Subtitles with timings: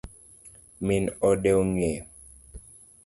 [0.85, 2.03] Min ode ong'eyo?